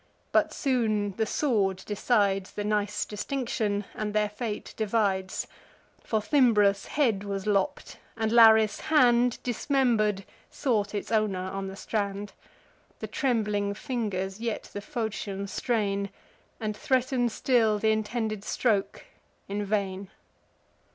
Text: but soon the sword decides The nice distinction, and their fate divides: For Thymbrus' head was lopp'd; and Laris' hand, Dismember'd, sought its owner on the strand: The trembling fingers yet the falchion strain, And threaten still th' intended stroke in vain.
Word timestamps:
but 0.31 0.51
soon 0.51 1.11
the 1.17 1.27
sword 1.27 1.77
decides 1.85 2.53
The 2.53 2.63
nice 2.63 3.05
distinction, 3.05 3.85
and 3.93 4.15
their 4.15 4.29
fate 4.29 4.73
divides: 4.75 5.45
For 6.03 6.19
Thymbrus' 6.19 6.87
head 6.87 7.23
was 7.23 7.45
lopp'd; 7.45 7.97
and 8.17 8.31
Laris' 8.31 8.79
hand, 8.81 9.37
Dismember'd, 9.43 10.25
sought 10.49 10.95
its 10.95 11.11
owner 11.11 11.51
on 11.51 11.67
the 11.67 11.75
strand: 11.75 12.33
The 12.97 13.05
trembling 13.05 13.75
fingers 13.75 14.39
yet 14.39 14.71
the 14.73 14.81
falchion 14.81 15.45
strain, 15.45 16.09
And 16.59 16.75
threaten 16.75 17.29
still 17.29 17.79
th' 17.79 17.83
intended 17.83 18.43
stroke 18.43 19.05
in 19.47 19.63
vain. 19.63 20.09